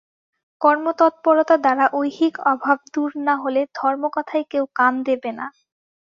[0.61, 5.45] কর্মতৎপরতা দ্বারা ঐহিক অভাব দূর না হলে ধর্ম-কথায় কেউ কান দেবে না।